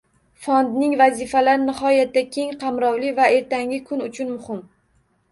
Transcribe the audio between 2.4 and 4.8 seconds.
qamrovli va ertangi kun uchun muhim.